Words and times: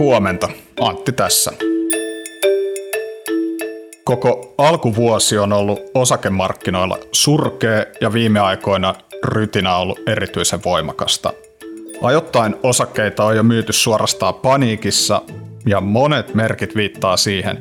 Huomenta, 0.00 0.48
Antti 0.80 1.12
tässä. 1.12 1.52
Koko 4.04 4.54
alkuvuosi 4.58 5.38
on 5.38 5.52
ollut 5.52 5.80
osakemarkkinoilla 5.94 6.98
surkea 7.12 7.84
ja 8.00 8.12
viime 8.12 8.40
aikoina 8.40 8.94
rytinä 9.24 9.76
on 9.76 9.82
ollut 9.82 9.98
erityisen 10.06 10.60
voimakasta. 10.64 11.32
Ajoittain 12.02 12.56
osakkeita 12.62 13.24
on 13.24 13.36
jo 13.36 13.42
myyty 13.42 13.72
suorastaan 13.72 14.34
paniikissa 14.34 15.22
ja 15.66 15.80
monet 15.80 16.34
merkit 16.34 16.76
viittaa 16.76 17.16
siihen, 17.16 17.58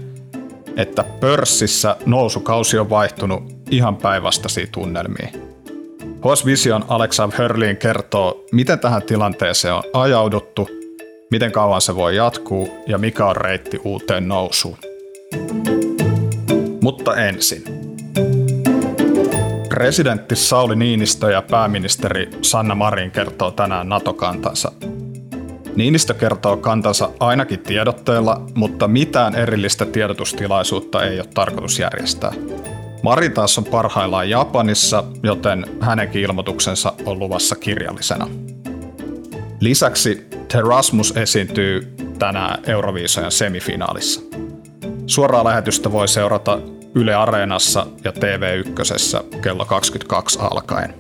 että 0.77 1.03
pörssissä 1.19 1.95
nousukausi 2.05 2.79
on 2.79 2.89
vaihtunut 2.89 3.43
ihan 3.71 3.95
päinvastaisiin 3.95 4.69
tunnelmiin. 4.71 5.29
HS 6.01 6.45
Vision 6.45 6.85
Hörliin 7.33 7.77
kertoo, 7.77 8.45
miten 8.51 8.79
tähän 8.79 9.01
tilanteeseen 9.01 9.73
on 9.73 9.83
ajauduttu– 9.93 10.69
miten 11.32 11.51
kauan 11.51 11.82
se 11.82 11.96
voi 11.96 12.15
jatkuu 12.15 12.83
ja 12.88 12.97
mikä 12.97 13.25
on 13.25 13.36
reitti 13.36 13.79
uuteen 13.83 14.28
nousuun. 14.28 14.78
Mutta 16.82 17.15
ensin. 17.15 17.64
Presidentti 19.70 20.36
Sauli 20.36 20.75
Niinistö 20.75 21.32
ja 21.32 21.42
pääministeri 21.42 22.29
Sanna 22.42 22.75
Marin 22.75 23.11
kertoo 23.11 23.51
tänään 23.51 23.89
NATO-kantansa. 23.89 24.71
Niinistö 25.75 26.14
kertoo 26.14 26.57
kantansa 26.57 27.10
ainakin 27.20 27.59
tiedotteella, 27.59 28.42
mutta 28.56 28.87
mitään 28.87 29.36
erillistä 29.36 29.86
tiedotustilaisuutta 29.86 31.04
ei 31.06 31.20
ole 31.20 31.28
tarkoitus 31.34 31.79
järjestää. 31.79 32.31
Mari 33.03 33.30
taas 33.30 33.58
on 33.58 33.66
parhaillaan 33.66 34.30
Japanissa, 34.30 35.03
joten 35.23 35.66
hänenkin 35.81 36.22
ilmoituksensa 36.22 36.94
on 37.06 37.20
luvassa 37.20 37.56
kirjallisena. 37.56 38.28
Lisäksi 39.59 40.27
Terasmus 40.52 41.17
esiintyy 41.17 41.95
tänään 42.19 42.63
Euroviisojen 42.69 43.31
semifinaalissa. 43.31 44.22
Suoraa 45.08 45.44
lähetystä 45.44 45.92
voi 45.92 46.08
seurata 46.08 46.59
Yle 46.95 47.16
Areenassa 47.16 47.88
ja 48.03 48.11
TV1 48.11 49.42
kello 49.42 49.66
22 49.66 50.39
alkaen. 50.42 50.94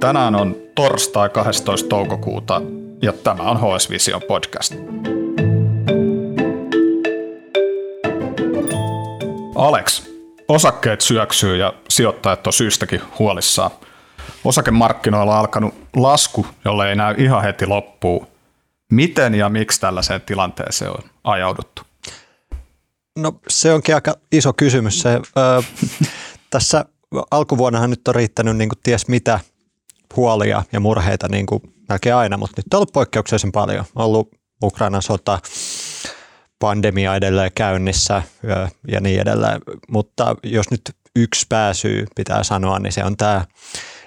Tänään 0.00 0.34
on 0.34 0.56
torstai 0.74 1.28
12. 1.28 1.88
toukokuuta 1.88 2.62
ja 3.02 3.12
tämä 3.12 3.42
on 3.42 3.58
HS 3.60 3.90
Vision 3.90 4.22
podcast. 4.28 4.74
Alex, 9.54 10.09
osakkeet 10.50 11.00
syöksyy 11.00 11.56
ja 11.56 11.72
sijoittajat 11.88 12.46
on 12.46 12.52
syystäkin 12.52 13.00
huolissaan– 13.18 13.70
osakemarkkinoilla 14.44 15.32
on 15.32 15.38
alkanut 15.38 15.74
lasku, 15.96 16.46
jolle 16.64 16.88
ei 16.88 16.96
näy 16.96 17.14
ihan 17.18 17.42
heti 17.42 17.66
loppuun. 17.66 18.26
Miten 18.92 19.34
ja 19.34 19.48
miksi 19.48 19.80
tällaiseen 19.80 20.20
tilanteeseen 20.20 20.90
on 20.90 21.02
ajauduttu? 21.24 21.82
No 23.18 23.32
se 23.48 23.72
onkin 23.72 23.94
aika 23.94 24.14
iso 24.32 24.52
kysymys. 24.52 25.00
Se, 25.00 25.14
ö, 25.14 25.62
tässä 26.50 26.84
alkuvuonnahan 27.30 27.90
nyt 27.90 28.08
on 28.08 28.14
riittänyt 28.14 28.56
niin 28.56 28.68
kuin 28.68 28.78
ties 28.82 29.08
mitä 29.08 29.40
huolia 30.16 30.62
ja 30.72 30.80
murheita 30.80 31.28
niin 31.28 31.46
kuin 31.46 31.62
melkein 31.88 32.14
aina, 32.14 32.36
mutta 32.36 32.54
nyt 32.56 32.74
on 32.74 32.78
ollut 32.78 32.92
poikkeuksellisen 32.92 33.52
paljon. 33.52 33.84
On 33.94 34.04
ollut 34.04 34.30
Ukrainan 34.62 35.02
sota, 35.02 35.38
pandemia 36.60 37.16
edelleen 37.16 37.50
käynnissä 37.54 38.22
ja 38.88 39.00
niin 39.00 39.20
edelleen. 39.20 39.60
Mutta 39.88 40.36
jos 40.42 40.70
nyt 40.70 40.80
yksi 41.16 41.46
pääsyy 41.48 42.06
pitää 42.16 42.42
sanoa, 42.42 42.78
niin 42.78 42.92
se 42.92 43.04
on 43.04 43.16
tämä 43.16 43.44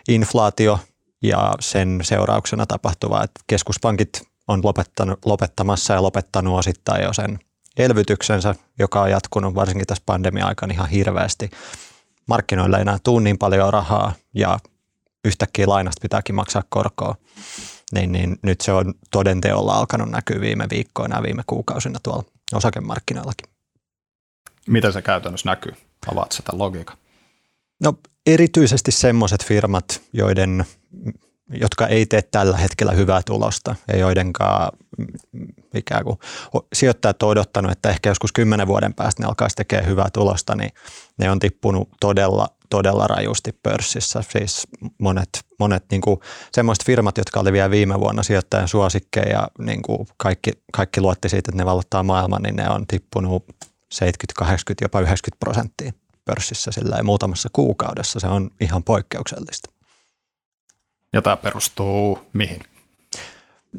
inflaatio 0.07 0.79
ja 1.23 1.53
sen 1.59 1.99
seurauksena 2.03 2.65
tapahtuva, 2.65 3.23
että 3.23 3.41
keskuspankit 3.47 4.23
on 4.47 4.61
lopettanut, 4.63 5.19
lopettamassa 5.25 5.93
ja 5.93 6.03
lopettanut 6.03 6.59
osittain 6.59 7.03
jo 7.03 7.13
sen 7.13 7.39
elvytyksensä, 7.77 8.55
joka 8.79 9.01
on 9.01 9.11
jatkunut 9.11 9.55
varsinkin 9.55 9.87
tässä 9.87 10.03
pandemia-aikana 10.05 10.73
ihan 10.73 10.89
hirveästi. 10.89 11.51
Markkinoilla 12.27 12.77
ei 12.77 12.81
enää 12.81 12.97
tule 13.03 13.21
niin 13.21 13.37
paljon 13.37 13.73
rahaa 13.73 14.13
ja 14.33 14.59
yhtäkkiä 15.25 15.67
lainasta 15.67 16.01
pitääkin 16.01 16.35
maksaa 16.35 16.63
korkoa. 16.69 17.15
Niin, 17.91 18.11
niin 18.11 18.39
nyt 18.41 18.61
se 18.61 18.71
on 18.71 18.93
todenteolla 19.11 19.73
alkanut 19.73 20.09
näkyä 20.09 20.41
viime 20.41 20.67
viikkoina 20.69 21.15
ja 21.15 21.23
viime 21.23 21.43
kuukausina 21.47 21.99
tuolla 22.03 22.23
osakemarkkinoillakin. 22.55 23.49
Miten 24.67 24.93
se 24.93 25.01
käytännössä 25.01 25.49
näkyy? 25.49 25.73
Avaat 26.11 26.31
sitä 26.31 26.51
logiikan. 26.57 26.97
No 27.83 27.93
erityisesti 28.25 28.91
semmoiset 28.91 29.45
firmat, 29.45 30.01
joiden, 30.13 30.65
jotka 31.49 31.87
ei 31.87 32.05
tee 32.05 32.21
tällä 32.21 32.57
hetkellä 32.57 32.91
hyvää 32.91 33.21
tulosta 33.25 33.75
ja 33.87 33.97
joidenkaan 33.97 34.77
ikään 35.75 36.03
kuin 36.03 36.19
sijoittajat 36.73 37.23
on 37.23 37.29
odottanut, 37.29 37.71
että 37.71 37.89
ehkä 37.89 38.09
joskus 38.09 38.31
kymmenen 38.31 38.67
vuoden 38.67 38.93
päästä 38.93 39.23
ne 39.23 39.27
alkaisi 39.27 39.55
tekemään 39.55 39.89
hyvää 39.89 40.09
tulosta, 40.13 40.55
niin 40.55 40.71
ne 41.17 41.31
on 41.31 41.39
tippunut 41.39 41.89
todella, 41.99 42.47
todella 42.73 43.07
rajusti 43.07 43.51
pörssissä. 43.63 44.23
Siis 44.29 44.67
monet, 44.99 45.29
monet 45.59 45.83
niin 45.91 46.01
kuin 46.01 46.19
semmoiset 46.51 46.85
firmat, 46.85 47.17
jotka 47.17 47.39
oli 47.39 47.51
vielä 47.51 47.69
viime 47.69 47.99
vuonna 47.99 48.23
sijoittajan 48.23 48.67
suosikkeja 48.67 49.29
ja 49.29 49.47
niin 49.59 49.81
kuin 49.81 50.07
kaikki, 50.17 50.51
kaikki 50.71 51.01
luotti 51.01 51.29
siitä, 51.29 51.51
että 51.51 51.57
ne 51.57 51.65
valottaa 51.65 52.03
maailman, 52.03 52.41
niin 52.41 52.55
ne 52.55 52.69
on 52.69 52.87
tippunut 52.87 53.45
70, 53.91 54.39
80, 54.39 54.85
jopa 54.85 54.99
90 54.99 55.39
prosenttia 55.39 55.91
pörssissä 56.25 56.71
sillä 56.71 57.03
muutamassa 57.03 57.49
kuukaudessa. 57.53 58.19
Se 58.19 58.27
on 58.27 58.49
ihan 58.61 58.83
poikkeuksellista. 58.83 59.71
Ja 61.13 61.21
tämä 61.21 61.37
perustuu 61.37 62.19
mihin? 62.33 62.72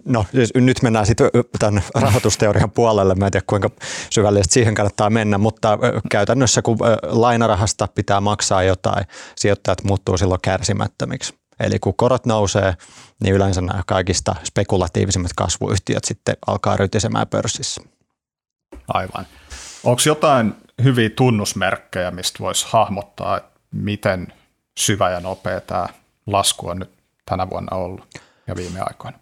No 0.05 0.27
siis 0.34 0.50
nyt 0.55 0.82
mennään 0.82 1.06
sitten 1.06 1.31
tämän 1.59 1.82
rahoitusteorian 1.94 2.71
puolelle. 2.71 3.15
Mä 3.15 3.27
en 3.27 3.32
tiedä 3.32 3.44
kuinka 3.47 3.71
syvällisesti 4.10 4.55
siihen 4.55 4.75
kannattaa 4.75 5.10
mennä, 5.10 5.38
mutta 5.38 5.78
käytännössä 6.10 6.62
kun 6.62 6.78
lainarahasta 7.03 7.88
pitää 7.94 8.21
maksaa 8.21 8.62
jotain, 8.62 9.04
sijoittajat 9.37 9.84
muuttuu 9.84 10.19
silloin 10.19 10.41
kärsimättömiksi. 10.41 11.34
Eli 11.60 11.78
kun 11.78 11.94
korot 11.97 12.27
nousee, 12.27 12.75
niin 13.22 13.34
yleensä 13.34 13.60
nämä 13.60 13.83
kaikista 13.87 14.34
spekulatiivisimmat 14.44 15.33
kasvuyhtiöt 15.37 16.04
sitten 16.04 16.37
alkaa 16.47 16.77
rytisemään 16.77 17.27
pörssissä. 17.27 17.83
Aivan. 18.88 19.27
Onko 19.84 20.03
jotain 20.06 20.54
hyviä 20.84 21.10
tunnusmerkkejä, 21.10 22.10
mistä 22.10 22.38
voisi 22.38 22.66
hahmottaa, 22.69 23.37
että 23.37 23.50
miten 23.72 24.33
syvä 24.78 25.10
ja 25.10 25.21
nopea 25.21 25.60
tämä 25.60 25.87
lasku 26.27 26.69
on 26.69 26.78
nyt 26.78 26.91
tänä 27.27 27.50
vuonna 27.50 27.77
ollut 27.77 28.04
ja 28.47 28.56
viime 28.56 28.81
aikoina? 28.81 29.19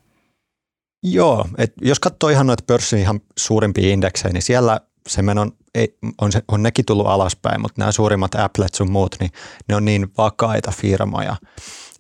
Joo, 1.03 1.49
et 1.59 1.73
jos 1.81 2.01
katsoo 2.01 2.29
ihan 2.29 2.47
noita 2.47 2.65
pörssin 2.67 2.99
ihan 2.99 3.21
suurimpia 3.39 3.93
indeksejä, 3.93 4.33
niin 4.33 4.43
siellä 4.43 4.81
se 5.09 5.23
on, 5.41 5.53
ei, 5.75 5.99
on, 6.21 6.33
se, 6.33 6.43
on 6.49 6.63
nekin 6.63 6.85
tullut 6.85 7.07
alaspäin, 7.07 7.61
mutta 7.61 7.81
nämä 7.81 7.93
suurimmat 7.93 8.35
Applet 8.35 8.75
sun 8.75 8.91
muut, 8.91 9.17
niin 9.21 9.31
ne 9.69 9.77
on 9.77 9.85
niin 9.85 10.13
vakaita 10.19 10.71
firmoja, 10.71 11.37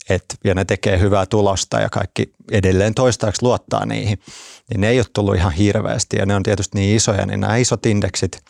et, 0.08 0.24
ja 0.44 0.54
ne 0.54 0.64
tekee 0.64 0.98
hyvää 0.98 1.26
tulosta 1.26 1.80
ja 1.80 1.88
kaikki 1.88 2.32
edelleen 2.50 2.94
toistaiseksi 2.94 3.42
luottaa 3.42 3.86
niihin, 3.86 4.18
niin 4.70 4.80
ne 4.80 4.88
ei 4.88 4.98
ole 4.98 5.06
tullut 5.14 5.36
ihan 5.36 5.52
hirveästi 5.52 6.16
ja 6.16 6.26
ne 6.26 6.34
on 6.34 6.42
tietysti 6.42 6.78
niin 6.78 6.96
isoja, 6.96 7.26
niin 7.26 7.40
nämä 7.40 7.56
isot 7.56 7.86
indeksit– 7.86 8.38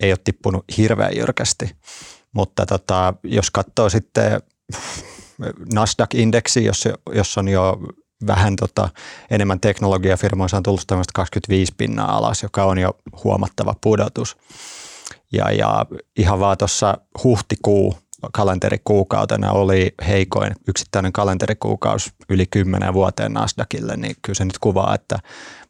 ei 0.00 0.12
ole 0.12 0.18
tippunut 0.24 0.64
hirveän 0.76 1.16
jyrkästi. 1.16 1.76
Mutta 2.32 2.66
tota, 2.66 3.14
jos 3.24 3.50
katsoo 3.50 3.90
sitten 3.90 4.40
Nasdaq-indeksi, 5.74 6.64
jos, 6.64 6.88
jos 7.14 7.38
on 7.38 7.48
jo 7.48 7.78
vähän 8.26 8.56
tota, 8.56 8.88
enemmän 9.30 9.60
teknologiafirmoja, 9.60 10.48
se 10.48 10.56
on 10.56 10.62
tullut 10.62 10.84
25 11.14 11.72
pinnaa 11.76 12.16
alas, 12.16 12.42
joka 12.42 12.64
on 12.64 12.78
jo 12.78 12.96
huomattava 13.24 13.74
pudotus. 13.80 14.36
Ja, 15.32 15.52
ja 15.52 15.86
ihan 16.16 16.40
vaan 16.40 16.58
tuossa 16.58 16.98
huhtikuu 17.24 17.98
kalenterikuukautena 18.32 19.52
oli 19.52 19.94
heikoin 20.06 20.52
yksittäinen 20.68 21.12
kalenterikuukausi 21.12 22.10
yli 22.28 22.46
10 22.46 22.94
vuoteen 22.94 23.32
Nasdaqille, 23.32 23.96
niin 23.96 24.16
kyllä 24.22 24.36
se 24.36 24.44
nyt 24.44 24.58
kuvaa, 24.58 24.94
että 24.94 25.18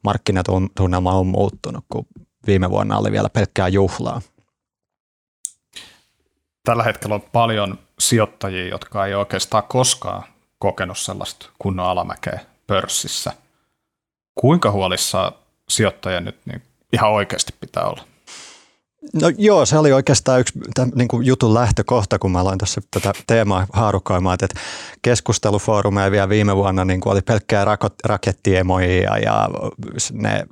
markkinatunnelma 0.05 1.13
on 1.13 1.27
muuttunut, 1.27 1.85
kun 1.89 2.07
viime 2.47 2.71
vuonna 2.71 2.99
oli 2.99 3.13
vielä 3.13 3.29
pelkkää 3.29 3.69
juhlaa. 3.69 4.21
Tällä 6.65 6.83
hetkellä 6.83 7.15
on 7.15 7.23
paljon 7.33 7.79
sijoittajia, 7.99 8.69
jotka 8.69 9.07
ei 9.07 9.15
oikeastaan 9.15 9.63
koskaan 9.69 10.23
kokenut 10.59 10.99
sellaista 10.99 11.47
kunnon 11.59 11.87
alamäkeä 11.87 12.41
pörssissä. 12.67 13.33
Kuinka 14.35 14.71
huolissa 14.71 15.33
sijoittajien 15.69 16.25
nyt 16.25 16.39
niin 16.47 16.63
ihan 16.93 17.11
oikeasti 17.11 17.55
pitää 17.61 17.85
olla? 17.85 18.03
No 19.23 19.33
joo, 19.39 19.67
se 19.67 19.79
oli 19.79 19.93
oikeastaan 19.93 20.41
yksi 20.41 20.59
tämän, 20.75 20.93
niin 20.95 21.09
kuin 21.09 21.27
jutun 21.27 21.55
lähtökohta, 21.55 22.19
kun 22.19 22.33
mä 22.33 22.41
aloin 22.41 22.59
tässä 22.59 22.81
tätä 22.91 23.13
teemaa 23.27 23.67
haarukoimaan, 23.73 24.35
että 24.35 24.61
keskustelufoorumeja 25.03 26.11
vielä 26.11 26.29
viime 26.29 26.57
vuonna 26.57 26.85
niin 26.85 27.01
kuin 27.01 27.13
oli 27.13 27.23
pelkkää 27.23 27.77
rakettiemoja 28.05 29.19
ja 29.19 29.49
ne 30.13 30.47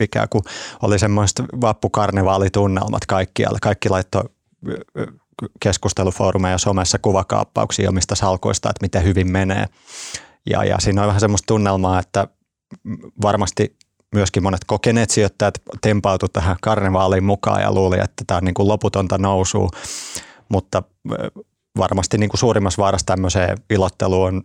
ikään 0.00 0.28
kuin 0.28 0.44
oli 0.82 0.98
semmoista 0.98 1.44
vappukarnevaalitunnelmat 1.60 3.06
kaikkialla. 3.06 3.58
Kaikki 3.62 3.88
laittoi 3.88 4.24
keskustelufoorumeja 5.60 6.58
somessa 6.58 6.98
kuvakaappauksia 6.98 7.88
omista 7.88 8.14
salkuista, 8.14 8.70
että 8.70 8.84
miten 8.84 9.04
hyvin 9.04 9.32
menee. 9.32 9.66
Ja, 10.50 10.64
ja 10.64 10.80
siinä 10.80 11.00
on 11.00 11.06
vähän 11.06 11.20
semmoista 11.20 11.46
tunnelmaa, 11.46 11.98
että 11.98 12.28
varmasti 13.22 13.76
myöskin 14.14 14.42
monet 14.42 14.64
kokeneet 14.66 15.10
sijoittajat 15.10 15.54
tempautu 15.80 16.28
tähän 16.28 16.56
karnevaaliin 16.60 17.24
mukaan 17.24 17.62
ja 17.62 17.74
luuli, 17.74 17.96
että 18.00 18.24
tämä 18.26 18.38
on 18.38 18.44
niin 18.44 18.54
kuin 18.54 18.68
loputonta 18.68 19.18
nousua, 19.18 19.68
mutta 20.48 20.82
varmasti 21.78 22.18
niin 22.18 22.30
kuin 22.30 22.38
suurimmassa 22.38 22.82
vaarassa 22.82 23.06
tämmöiseen 23.06 23.58
ilotteluun 23.70 24.44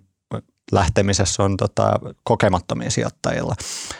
lähtemisessä 0.71 1.43
on 1.43 1.57
tota, 1.57 1.99
kokemattomia 2.23 2.89
sijoittajilla. 2.89 3.55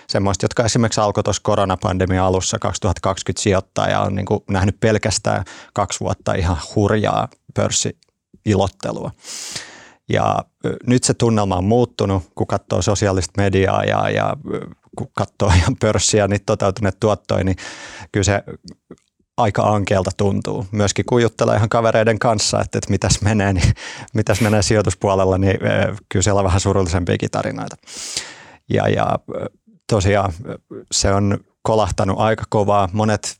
Semmoista, 0.08 0.44
jotka 0.44 0.66
esimerkiksi 0.66 1.02
alkoi 1.02 1.24
tuossa 1.24 1.42
koronapandemia 1.44 2.25
alussa 2.25 2.60
2020 2.60 3.42
sijoittaa 3.42 3.90
ja 3.90 4.02
on 4.02 4.16
niin 4.16 4.25
kuin 4.25 4.40
nähnyt 4.50 4.80
pelkästään 4.80 5.44
kaksi 5.74 6.00
vuotta 6.00 6.34
ihan 6.34 6.58
hurjaa 6.75 7.28
pörssiilottelua. 7.54 9.12
Ja 10.10 10.44
nyt 10.88 11.04
se 11.04 11.14
tunnelma 11.14 11.56
on 11.56 11.64
muuttunut, 11.64 12.24
kun 12.36 12.48
katsoo 12.48 12.81
sosiaalista 12.81 13.42
mediaa 13.42 13.84
ja, 13.84 14.10
ja 14.10 14.38
kun 14.98 15.08
katsoo 15.18 15.52
ihan 15.56 15.75
pörssiä, 15.80 16.28
niin 16.28 16.42
toteutuneet 16.46 17.00
tuottoja, 17.00 17.44
niin 17.44 17.58
kyllä 18.12 18.24
se 18.24 18.44
aika 19.38 19.62
ankeelta 19.63 20.12
tuntuu. 20.18 20.66
Myöskin 20.72 21.06
kun 21.06 21.22
juttelee 21.22 21.56
ihan 21.56 21.69
kavereiden 21.69 22.19
kanssa, 22.19 22.62
että, 22.62 22.78
että 22.78 22.92
mitäs 22.92 23.22
menee, 23.22 23.54
niin 23.54 23.74
mitäs 24.13 24.42
menee 24.42 24.62
sijoituspuolella, 24.62 25.38
niin 25.38 25.57
kyllä 26.10 26.24
siellä 26.24 26.39
on 26.39 26.45
vähän 26.45 26.60
surullisempiakin 26.60 27.31
tarinoita. 27.31 27.75
Ja, 28.69 28.89
ja 28.89 29.19
tosiaan 29.89 30.34
se 30.92 31.13
on 31.13 31.38
kolahtanut 31.62 32.19
aika 32.19 32.44
kovaa. 32.50 32.89
Monet 32.94 33.38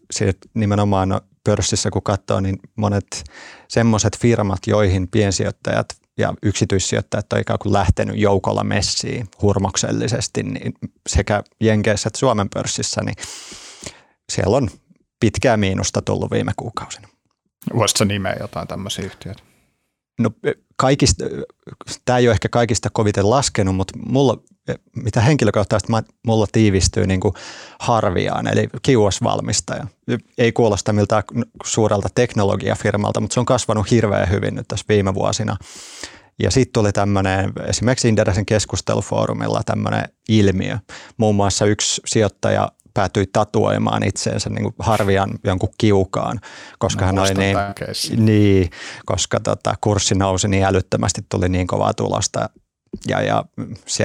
nimenomaan 0.54 1.22
pörssissä, 1.44 1.92
kun 1.92 2.04
katsoo, 2.04 2.40
niin 2.40 2.60
monet 2.76 3.24
semmoiset 3.68 4.18
firmat, 4.18 4.60
joihin 4.68 5.08
piensijoittajat 5.08 5.88
ja 6.18 6.34
yksityissijoittajat 6.44 7.34
on 7.34 7.40
ikään 7.40 7.60
kuin 7.60 7.74
lähtenyt 7.74 8.18
joukolla 8.18 8.64
messiin 8.64 9.28
hurmoksellisesti, 9.42 10.44
niin 10.44 10.74
sekä 11.10 11.44
Jenkeissä 11.62 12.08
että 12.08 12.20
Suomen 12.20 12.50
pörssissä, 12.54 13.02
niin 13.02 13.16
siellä 14.32 14.58
on 14.58 14.70
pitkää 15.20 15.58
miinusta 15.58 16.02
tullut 16.02 16.32
viime 16.32 16.52
kuukausina. 16.58 17.08
Voisitko 17.76 18.04
nimeä 18.04 18.36
jotain 18.40 18.68
tämmöisiä 18.68 19.06
yhtiöitä? 19.06 19.42
No 20.20 20.32
kaikista, 20.76 21.26
tämä 22.06 22.18
ei 22.18 22.28
ole 22.28 22.34
ehkä 22.34 22.50
kaikista 22.50 22.90
koviten 22.90 23.30
laskenut, 23.30 23.76
mutta 23.76 23.94
mulla, 24.06 24.38
mitä 24.96 25.22
henkilökohtaisesti 25.22 25.94
mulla 26.28 26.48
tiivistyy 26.52 27.08
niin 27.08 27.20
kuin 27.20 27.34
harviaan, 27.80 28.48
eli 28.48 28.70
kiuasvalmistaja. 28.82 29.88
Ei 30.38 30.52
kuulosta 30.52 30.94
miltään 30.94 31.24
suurelta 31.66 32.10
teknologiafirmalta, 32.16 33.20
mutta 33.20 33.34
se 33.34 33.40
on 33.40 33.46
kasvanut 33.46 33.92
hirveän 33.92 34.30
hyvin 34.30 34.56
nyt 34.56 34.68
tässä 34.68 34.86
viime 34.90 35.14
vuosina. 35.14 35.58
Ja 36.44 36.52
sitten 36.52 36.74
tuli 36.74 36.92
tämmöinen, 36.92 37.54
esimerkiksi 37.68 38.10
Inderesin 38.10 38.46
keskustelufoorumilla 38.46 39.62
tämmöinen 39.66 40.04
ilmiö. 40.30 40.78
Muun 41.18 41.36
muassa 41.36 41.66
yksi 41.66 42.02
sijoittaja 42.06 42.72
päätyi 42.98 43.26
tatuoimaan 43.34 44.04
itseensä 44.04 44.50
niin 44.50 44.74
harvian 44.80 45.30
jonkun 45.44 45.70
kiukaan, 45.78 46.40
koska 46.80 47.02
no, 47.02 47.06
hän 47.06 47.20
oli 47.20 47.34
niin, 47.34 47.58
niin, 48.26 48.70
koska 49.06 49.40
tota, 49.40 49.76
kurssi 49.82 50.16
nousi 50.16 50.48
niin 50.48 50.64
älyttömästi, 50.64 51.22
tuli 51.30 51.50
niin 51.50 51.68
kovaa 51.68 51.94
tulosta. 51.94 52.50
Ja, 53.08 53.22
ja 53.22 53.44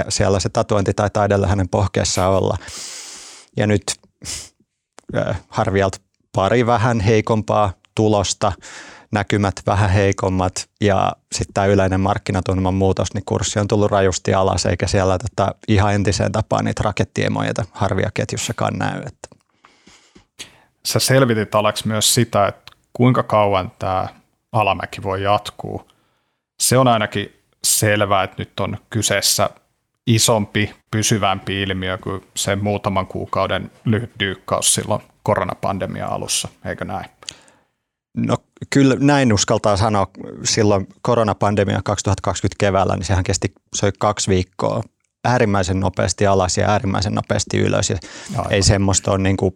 siellä 0.09 0.41
se 0.41 0.49
tatuointi 0.49 0.95
taitaa 0.95 1.25
edellä 1.25 1.47
hänen 1.47 1.69
pohkeessaan 1.69 2.33
olla. 2.33 2.57
Ja 3.57 3.67
nyt 3.67 3.83
äh, 5.17 5.43
Harvialta 5.49 5.99
pari 6.33 6.67
vähän 6.67 7.01
heikompaa 7.01 7.73
tulosta, 7.95 8.53
näkymät 9.13 9.55
vähän 9.67 9.91
heikommat 9.91 10.69
ja 10.81 11.13
sitten 11.33 11.55
tämä 11.55 11.67
yleinen 11.67 12.01
markkinatunnelman 12.01 12.75
muutos, 12.75 13.15
niin 13.15 13.25
kurssi 13.27 13.59
on 13.59 13.69
tullut 13.69 13.91
rajusti 13.91 14.35
alas, 14.35 14.67
eikä 14.67 14.87
siellä 14.87 15.19
tota, 15.19 15.55
ihan 15.69 15.95
entiseen 15.95 16.33
tapaan 16.33 16.65
niitä 16.65 16.83
rakettiemoja 16.85 17.53
harvia 17.71 18.11
ketjussakaan 18.15 18.79
näy. 18.79 19.03
Että. 19.07 19.29
Sä 20.87 20.99
selvitit 20.99 21.55
Alex 21.55 21.85
myös 21.85 22.15
sitä, 22.15 22.47
että 22.47 22.73
kuinka 22.93 23.23
kauan 23.23 23.73
tämä 23.79 24.09
alamäki 24.53 25.03
voi 25.03 25.23
jatkuu. 25.23 25.89
Se 26.61 26.79
on 26.79 26.89
ainakin 26.89 27.33
selvää, 27.65 28.23
että 28.23 28.37
nyt 28.39 28.61
on 28.61 28.79
kyseessä 28.91 29.51
isompi, 30.07 30.75
pysyvämpi 30.91 31.63
ilmiö 31.63 31.99
kuin 31.99 32.27
se 32.37 32.57
muutaman 32.57 33.07
kuukauden 33.07 33.71
lyhyt 33.85 34.11
dyykkaus 34.21 34.75
silloin 34.75 35.03
koronapandemian 35.23 36.11
alussa, 36.11 36.49
eikö 36.65 36.85
näin? 36.85 37.11
No 38.17 38.37
kyllä 38.71 38.97
näin 39.01 39.33
uskaltaa 39.33 39.77
sanoa. 39.77 40.07
Silloin 40.45 40.87
koronapandemia 41.03 41.81
2020 41.85 42.57
keväällä, 42.59 42.97
niin 42.97 43.05
sehän 43.05 43.25
kesti 43.25 43.53
söi 43.75 43.93
kaksi 43.99 44.31
viikkoa 44.31 44.83
äärimmäisen 45.25 45.81
nopeasti 45.81 46.27
alas 46.27 46.59
ja 46.59 46.69
äärimmäisen 46.69 47.15
nopeasti 47.15 47.59
ylös. 47.59 47.91
Ja 47.91 47.97
ei 48.51 48.63
semmoista 48.63 49.11
ole 49.11 49.19
niin 49.19 49.37
kuin 49.37 49.55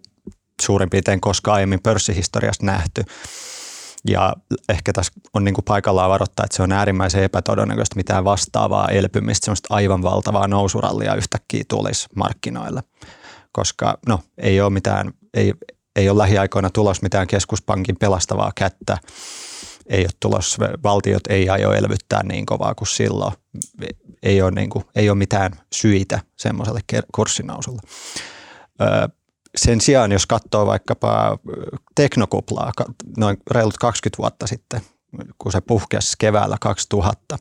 suurin 0.63 0.91
piirtein 0.91 1.21
koskaan 1.21 1.55
aiemmin 1.55 1.83
pörssihistoriasta 1.83 2.67
nähty. 2.67 3.05
Ja 4.09 4.37
ehkä 4.69 4.93
tässä 4.93 5.13
on 5.35 5.45
niin 5.45 5.55
kuin 5.55 5.65
paikallaan 5.65 6.11
varoittaa, 6.11 6.45
että 6.45 6.57
se 6.57 6.63
on 6.63 6.73
äärimmäisen 6.73 7.23
epätodennäköistä 7.23 7.97
mitään 7.97 8.25
vastaavaa 8.25 8.89
elpymistä, 8.89 9.45
semmoista 9.45 9.75
aivan 9.75 10.03
valtavaa 10.03 10.49
nousurallia 10.49 11.15
yhtäkkiä 11.15 11.65
tulisi 11.69 12.07
markkinoille. 12.15 12.83
Koska 13.53 13.99
no, 14.07 14.21
ei 14.39 14.61
ole 14.61 14.71
mitään, 14.71 15.13
ei, 15.35 15.55
ei 15.97 16.09
ole 16.09 16.19
lähiaikoina 16.19 16.71
tulos 16.71 17.03
mitään 17.03 17.27
keskuspankin 17.27 17.97
pelastavaa 17.97 18.53
kättä. 18.55 18.99
Ei 19.87 20.01
ole 20.01 20.11
tulos, 20.21 20.57
valtiot 20.83 21.27
ei 21.29 21.49
aio 21.49 21.73
elvyttää 21.73 22.23
niin 22.23 22.47
kovaa 22.47 22.75
kuin 22.75 22.89
silloin. 22.89 23.33
Ei 24.23 24.43
ole, 24.43 24.51
niin 24.51 24.71
kuin, 24.71 24.85
ei 24.95 25.11
ole 25.11 25.19
mitään 25.19 25.53
syitä 25.73 26.21
semmoiselle 26.37 26.81
kurssinousulle. 27.15 27.81
Sen 29.57 29.81
sijaan, 29.81 30.13
jos 30.13 30.27
katsoo 30.27 30.67
vaikkapa 30.67 31.39
teknokuplaa 31.95 32.73
noin 33.17 33.37
reilut 33.51 33.79
20 33.79 34.19
vuotta 34.19 34.47
sitten, 34.47 34.81
kun 35.39 35.53
se 35.53 35.61
puhkesi 35.61 36.15
keväällä 36.19 36.57
2000, 36.61 37.39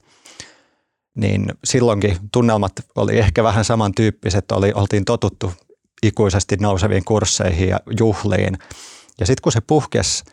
niin 1.15 1.45
silloinkin 1.63 2.17
tunnelmat 2.31 2.71
oli 2.95 3.17
ehkä 3.17 3.43
vähän 3.43 3.65
samantyyppiset, 3.65 4.51
oli, 4.51 4.71
oltiin 4.75 5.05
totuttu 5.05 5.53
ikuisesti 6.03 6.57
nouseviin 6.59 7.05
kursseihin 7.05 7.69
ja 7.69 7.79
juhliin. 7.99 8.57
Ja 9.19 9.25
sitten 9.25 9.41
kun 9.41 9.51
se 9.51 9.61
puhkesi, 9.61 10.23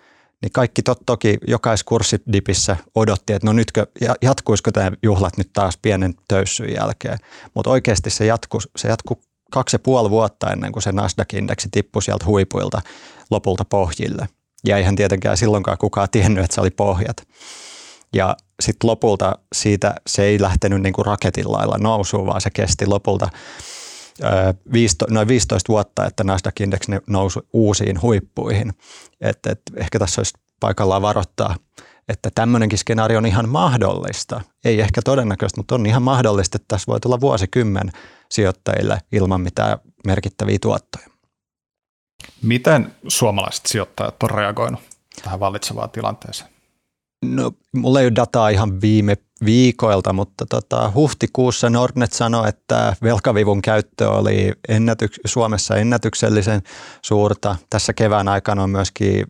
niin 0.43 0.53
kaikki 0.53 0.83
tot, 0.83 1.01
toki 1.07 1.39
jokaisessa 1.47 1.89
kurssidipissä 1.89 2.77
odotti, 2.95 3.33
että 3.33 3.47
no 3.47 3.53
nytkö, 3.53 3.87
jatkuisiko 4.23 4.73
tämä 4.73 4.93
juhlat 5.03 5.37
nyt 5.37 5.51
taas 5.53 5.79
pienen 5.83 6.15
töyssyn 6.29 6.75
jälkeen. 6.75 7.19
Mutta 7.55 7.71
oikeasti 7.71 8.11
se 8.11 8.27
jatkui, 8.27 8.61
se 8.77 8.89
jatkui 8.89 9.17
kaksi 9.51 9.75
ja 9.75 9.79
puoli 9.79 10.11
vuotta 10.11 10.51
ennen 10.51 10.73
kuin 10.73 10.83
se 10.83 10.93
Nasdaq-indeksi 10.93 11.69
tippui 11.71 12.03
sieltä 12.03 12.27
huipuilta 12.27 12.81
lopulta 13.31 13.65
pohjille. 13.65 14.29
Ja 14.67 14.77
eihän 14.77 14.97
tietenkään 14.97 15.37
silloinkaan 15.37 15.79
kukaan 15.79 16.09
tiennyt, 16.11 16.45
että 16.45 16.55
se 16.55 16.61
oli 16.61 16.71
pohjat. 16.71 17.17
Ja 18.15 18.37
sitten 18.61 18.91
lopulta 18.91 19.39
siitä 19.55 19.95
se 20.07 20.25
ei 20.25 20.41
lähtenyt 20.41 20.83
niin 20.83 20.93
kuin 20.93 21.07
raketin 21.07 21.53
lailla 21.53 21.79
nousuun, 21.79 22.27
vaan 22.27 22.41
se 22.41 22.51
kesti 22.51 22.87
lopulta 22.87 23.29
noin 25.11 25.29
15 25.29 25.73
vuotta, 25.73 26.07
että 26.07 26.25
Nasdaq-indeksi 26.25 26.93
nousi 27.07 27.41
uusiin 27.53 28.03
huippuihin. 28.03 28.73
Et, 29.21 29.47
et 29.47 29.63
ehkä 29.77 29.99
tässä 29.99 30.21
olisi 30.21 30.33
paikallaan 30.61 31.03
varoittaa, 31.03 31.57
että 32.09 32.31
tämmöinenkin 32.35 32.79
skenaario 32.79 33.19
on 33.19 33.27
ihan 33.27 33.49
mahdollista. 33.49 34.41
Ei 34.65 34.81
ehkä 34.81 35.03
todennäköistä, 35.03 35.61
mutta 35.61 35.75
on 35.75 35.87
ihan 35.87 36.03
mahdollista, 36.03 36.57
että 36.57 36.69
tässä 36.69 36.87
voi 36.87 37.01
tulla 37.01 37.21
vuosikymmen 37.21 37.93
sijoittajille 38.31 38.99
ilman 39.13 39.41
mitään 39.41 39.79
merkittäviä 40.07 40.59
tuottoja. 40.61 41.07
Miten 42.43 42.95
suomalaiset 43.09 43.67
sijoittajat 43.67 44.23
on 44.23 44.31
reagoinut 44.31 44.81
tähän 45.23 45.41
vallitsevaan 45.41 45.91
tilanteeseen? 45.91 46.52
No, 47.23 47.53
mulla 47.73 48.01
ei 48.01 48.07
ole 48.07 48.13
dataa 48.17 48.49
ihan 48.49 48.81
viime 48.81 49.17
viikoilta, 49.45 50.13
mutta 50.13 50.47
tota, 50.47 50.93
huhtikuussa 50.95 51.71
Nordnet 51.71 52.13
sanoi, 52.13 52.49
että 52.49 52.97
velkavivun 53.03 53.63
käyttö 53.63 54.11
oli 54.11 54.53
ennätyks- 54.69 55.21
Suomessa 55.25 55.77
ennätyksellisen 55.77 56.63
suurta. 57.03 57.57
Tässä 57.71 57.93
kevään 57.93 58.29
aikana 58.29 58.63
on 58.63 58.71
myöskin 58.71 59.27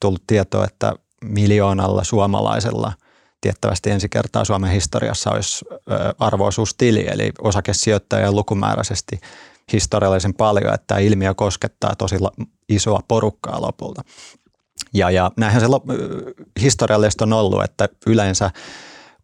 tullut 0.00 0.22
tietoa, 0.26 0.64
että 0.64 0.92
miljoonalla 1.24 2.04
suomalaisella 2.04 2.92
tiettävästi 3.40 3.90
ensi 3.90 4.08
kertaa 4.08 4.44
Suomen 4.44 4.70
historiassa 4.70 5.30
olisi 5.30 5.64
arvoisuustili, 6.18 7.06
eli 7.10 7.32
osakesijoittajia 7.42 8.32
lukumääräisesti 8.32 9.20
historiallisen 9.72 10.34
paljon, 10.34 10.74
että 10.74 10.84
tämä 10.86 10.98
ilmiö 10.98 11.34
koskettaa 11.34 11.96
tosi 11.96 12.16
isoa 12.68 13.00
porukkaa 13.08 13.60
lopulta. 13.60 14.02
Ja, 14.94 15.10
ja 15.10 15.30
näinhän 15.36 15.60
se 15.60 15.66
historiallisesti 16.60 17.24
on 17.24 17.32
ollut, 17.32 17.64
että 17.64 17.88
yleensä 18.06 18.50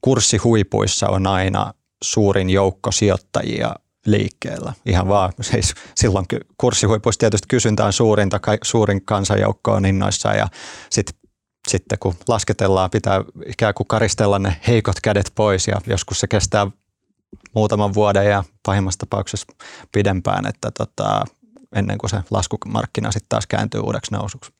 kurssihuipuissa 0.01 1.09
on 1.09 1.27
aina 1.27 1.75
suurin 2.05 2.51
joukko 2.51 2.93
sijoittajia 2.93 3.75
liikkeellä. 4.07 4.73
Ihan 4.87 5.09
vaan, 5.09 5.33
siis 5.51 5.75
silloin 5.95 6.27
kurssihuipuissa 6.59 7.19
tietysti 7.19 7.49
kysyntä 7.49 7.85
on 7.85 7.93
suurinta, 7.93 8.41
suurin 8.65 9.05
kansanjoukko 9.05 9.73
on 9.73 9.87
innoissa 9.87 10.33
ja 10.33 10.49
sit, 10.91 11.17
sitten 11.69 11.99
kun 11.99 12.15
lasketellaan, 12.29 12.91
pitää 12.91 13.25
ikään 13.47 13.75
kuin 13.75 13.87
karistella 13.87 14.39
ne 14.39 14.57
heikot 14.69 15.01
kädet 15.03 15.33
pois 15.35 15.69
ja 15.69 15.81
joskus 15.87 16.21
se 16.21 16.27
kestää 16.27 16.67
muutaman 17.55 17.95
vuoden 17.95 18.27
ja 18.27 18.45
pahimmassa 18.67 18.99
tapauksessa 18.99 19.47
pidempään, 19.93 20.47
että 20.47 20.71
tota, 20.71 21.25
ennen 21.75 21.99
kuin 21.99 22.11
se 22.11 22.21
laskumarkkina 22.31 23.13
sitten 23.13 23.29
taas 23.29 23.47
kääntyy 23.47 23.81
uudeksi 23.81 24.13
nousuksi. 24.13 24.53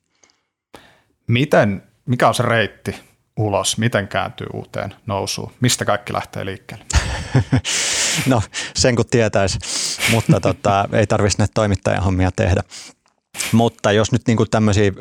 Miten, 1.27 1.83
mikä 2.07 2.29
on 2.29 2.35
se 2.35 2.43
reitti 2.43 2.95
ulos? 3.37 3.79
Miten 3.79 4.09
kääntyy 4.09 4.47
uuteen 4.53 4.95
nousuun? 5.07 5.53
Mistä 5.61 5.85
kaikki 5.85 6.13
lähtee 6.13 6.45
liikkeelle? 6.45 6.85
no 8.27 8.43
sen 8.75 8.97
kun 8.97 9.05
tietäisi, 9.11 9.59
mutta 10.11 10.41
tota, 10.41 10.89
ei 10.93 11.07
tarvitsisi 11.07 11.39
näitä 11.39 11.53
toimittajan 11.55 12.03
hommia 12.03 12.31
tehdä. 12.37 12.63
Mutta 13.53 13.93
jos 13.93 14.13
nyt 14.13 14.23
niin 14.27 14.39
tämmöisiä 14.51 14.93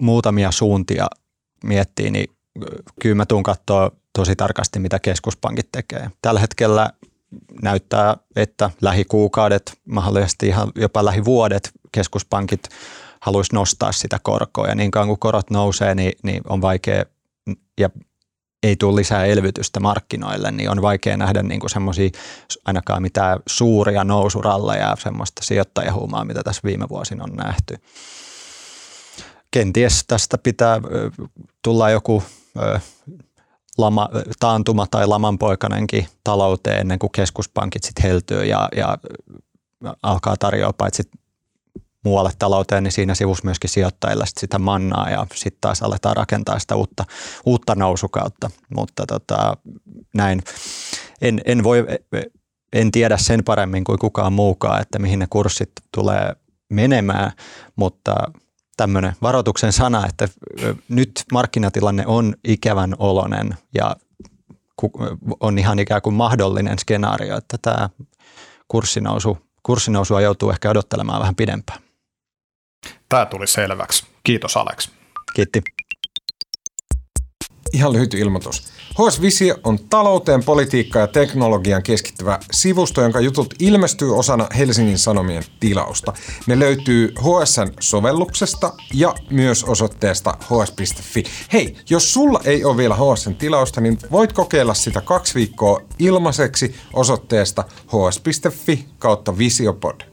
muutamia 0.00 0.50
suuntia 0.50 1.06
miettii, 1.64 2.10
niin 2.10 2.30
kyllä 3.00 3.14
mä 3.14 3.26
tuun 3.26 3.42
katsoa 3.42 3.90
tosi 4.18 4.36
tarkasti, 4.36 4.78
mitä 4.78 4.98
keskuspankit 4.98 5.68
tekee. 5.72 6.10
Tällä 6.22 6.40
hetkellä 6.40 6.90
näyttää, 7.62 8.16
että 8.36 8.70
lähikuukaudet, 8.82 9.78
mahdollisesti 9.84 10.46
ihan 10.46 10.72
jopa 10.74 11.04
lähivuodet 11.04 11.70
keskuspankit 11.92 12.68
haluaisi 13.22 13.54
nostaa 13.54 13.92
sitä 13.92 14.18
korkoa 14.22 14.68
ja 14.68 14.74
niin 14.74 14.90
kauan 14.90 15.08
kuin 15.08 15.18
korot 15.18 15.50
nousee, 15.50 15.94
niin, 15.94 16.12
niin 16.22 16.42
on 16.48 16.60
vaikea 16.60 17.04
ja 17.80 17.90
ei 18.62 18.76
tule 18.76 18.96
lisää 18.96 19.24
elvytystä 19.24 19.80
markkinoille, 19.80 20.50
niin 20.50 20.70
on 20.70 20.82
vaikea 20.82 21.16
nähdä 21.16 21.42
niin 21.42 21.60
semmoisia 21.66 22.10
ainakaan 22.64 23.02
mitään 23.02 23.40
suuria 23.46 24.04
nousuralleja 24.04 24.88
ja 24.88 24.96
semmoista 24.98 25.44
sijoittajahuumaa, 25.44 26.24
mitä 26.24 26.42
tässä 26.42 26.60
viime 26.64 26.88
vuosina 26.88 27.24
on 27.24 27.36
nähty. 27.36 27.76
Kenties 29.50 30.04
tästä 30.06 30.38
pitää 30.38 30.80
tulla 31.64 31.90
joku 31.90 32.22
lama, 33.78 34.08
taantuma 34.40 34.86
tai 34.90 35.06
lamanpoikanenkin 35.06 36.08
talouteen 36.24 36.80
ennen 36.80 36.98
kuin 36.98 37.12
keskuspankit 37.12 37.84
sitten 37.84 38.02
heltyy 38.02 38.44
ja, 38.44 38.68
ja 38.76 38.98
alkaa 40.02 40.36
tarjoaa 40.36 40.72
paitsi 40.72 41.02
muualle 42.04 42.30
talouteen, 42.38 42.82
niin 42.82 42.92
siinä 42.92 43.14
sivussa 43.14 43.44
myöskin 43.44 43.70
sijoittajille 43.70 44.26
sit 44.26 44.38
sitä 44.38 44.58
mannaa 44.58 45.10
ja 45.10 45.26
sitten 45.34 45.60
taas 45.60 45.82
aletaan 45.82 46.16
rakentaa 46.16 46.58
sitä 46.58 46.76
uutta, 46.76 47.04
uutta 47.46 47.74
nousukautta. 47.74 48.50
Mutta 48.76 49.06
tota, 49.06 49.56
näin, 50.14 50.42
en, 51.20 51.40
en, 51.44 51.64
voi, 51.64 51.86
en 52.72 52.90
tiedä 52.90 53.16
sen 53.16 53.44
paremmin 53.44 53.84
kuin 53.84 53.98
kukaan 53.98 54.32
muukaan, 54.32 54.82
että 54.82 54.98
mihin 54.98 55.18
ne 55.18 55.26
kurssit 55.30 55.70
tulee 55.94 56.36
menemään, 56.68 57.32
mutta 57.76 58.14
tämmöinen 58.76 59.12
varoituksen 59.22 59.72
sana, 59.72 60.06
että 60.06 60.28
nyt 60.88 61.24
markkinatilanne 61.32 62.06
on 62.06 62.34
ikävän 62.44 62.94
olonen 62.98 63.54
ja 63.74 63.96
on 65.40 65.58
ihan 65.58 65.78
ikään 65.78 66.02
kuin 66.02 66.14
mahdollinen 66.14 66.78
skenaario, 66.78 67.36
että 67.36 67.58
tämä 67.62 67.90
kurssinousu, 68.68 69.38
kurssinousua 69.62 70.20
joutuu 70.20 70.50
ehkä 70.50 70.70
odottelemaan 70.70 71.20
vähän 71.20 71.34
pidempään. 71.34 71.89
Tämä 73.10 73.26
tuli 73.26 73.46
selväksi. 73.46 74.06
Kiitos 74.24 74.56
Alex. 74.56 74.88
Kiitti. 75.34 75.62
Ihan 77.72 77.92
lyhyt 77.92 78.14
ilmoitus. 78.14 78.72
HS 78.90 79.22
Visio 79.22 79.54
on 79.64 79.78
talouteen, 79.78 80.44
politiikkaan 80.44 81.00
ja 81.00 81.06
teknologian 81.06 81.82
keskittyvä 81.82 82.38
sivusto, 82.52 83.02
jonka 83.02 83.20
jutut 83.20 83.54
ilmestyy 83.58 84.18
osana 84.18 84.46
Helsingin 84.58 84.98
Sanomien 84.98 85.44
tilausta. 85.60 86.12
Ne 86.46 86.58
löytyy 86.58 87.12
HSN 87.18 87.72
sovelluksesta 87.80 88.72
ja 88.94 89.14
myös 89.30 89.64
osoitteesta 89.64 90.34
hs.fi. 90.42 91.24
Hei, 91.52 91.76
jos 91.90 92.12
sulla 92.12 92.40
ei 92.44 92.64
ole 92.64 92.76
vielä 92.76 92.94
HSN 92.94 93.34
tilausta, 93.34 93.80
niin 93.80 93.98
voit 94.10 94.32
kokeilla 94.32 94.74
sitä 94.74 95.00
kaksi 95.00 95.34
viikkoa 95.34 95.80
ilmaiseksi 95.98 96.74
osoitteesta 96.92 97.64
hs.fi 97.86 98.86
kautta 98.98 99.38
visiopod. 99.38 100.09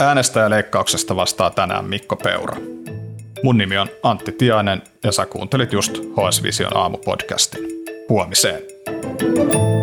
Äänestäjäleikkauksesta 0.00 1.16
vastaa 1.16 1.50
tänään 1.50 1.84
Mikko 1.84 2.16
Peura. 2.16 2.56
Mun 3.42 3.58
nimi 3.58 3.78
on 3.78 3.88
Antti 4.02 4.32
Tiainen 4.32 4.82
ja 5.04 5.12
sä 5.12 5.26
kuuntelit 5.26 5.72
just 5.72 5.98
HS 5.98 6.42
Vision 6.42 6.76
aamupodcastin. 6.76 7.64
Huomiseen. 8.08 8.62
thank 8.86 9.54
you 9.54 9.73